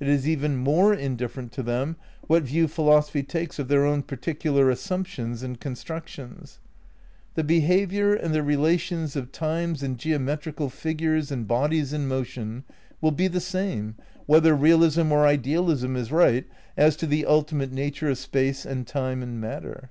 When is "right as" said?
16.10-16.96